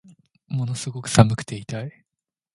[0.47, 2.05] ものすごく寒くて痛い